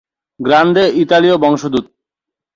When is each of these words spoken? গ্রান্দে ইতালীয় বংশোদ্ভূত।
গ্রান্দে 0.39 0.83
ইতালীয় 1.01 1.35
বংশোদ্ভূত। 1.37 1.85